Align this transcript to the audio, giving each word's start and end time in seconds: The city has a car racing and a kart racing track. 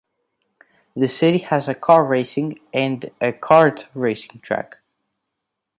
The 0.95 1.07
city 1.07 1.37
has 1.37 1.67
a 1.67 1.75
car 1.75 2.03
racing 2.03 2.59
and 2.73 3.11
a 3.21 3.31
kart 3.31 3.87
racing 3.93 4.39
track. 4.39 4.77